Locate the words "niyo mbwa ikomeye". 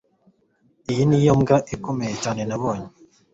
1.09-2.13